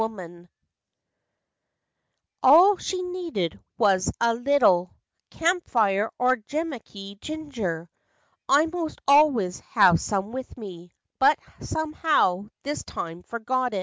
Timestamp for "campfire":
5.29-6.09